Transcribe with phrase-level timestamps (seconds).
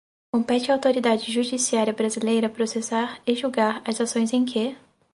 [0.33, 4.75] Compete à autoridade judiciária brasileira processar e julgar as ações em que: